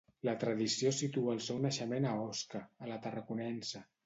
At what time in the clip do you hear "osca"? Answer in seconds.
2.25-2.63